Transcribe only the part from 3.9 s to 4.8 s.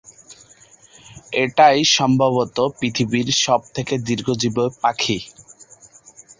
দীর্ঘজীবী